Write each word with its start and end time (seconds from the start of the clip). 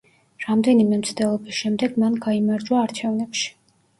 რამდენიმე 0.43 0.97
მცდელობის 1.01 1.59
შემდეგ 1.65 2.01
მან 2.05 2.17
გაიმარჯვა 2.25 2.79
არჩევნებში. 2.87 3.47